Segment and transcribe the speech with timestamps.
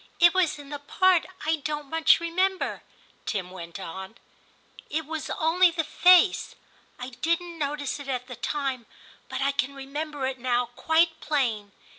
[0.13, 2.81] * It was in the part I don't much remember,'
[3.27, 4.15] Tim went on;
[4.53, 4.57] *
[4.89, 6.55] it was only the face.
[6.97, 8.87] I didn't notice it at the time,
[9.29, 11.71] but I can remember it now quite plain.